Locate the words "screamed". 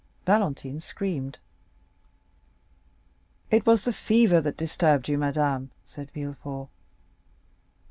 0.81-1.37